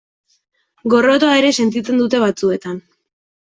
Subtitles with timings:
[0.93, 2.85] Gorrotoa ere sentitzen dute batzuetan.